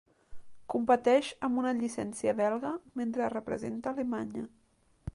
Competeix 0.73 1.29
amb 1.49 1.61
una 1.65 1.75
llicència 1.81 2.35
belga, 2.41 2.75
mentre 3.03 3.31
representa 3.39 3.97
Alemanya. 3.97 4.49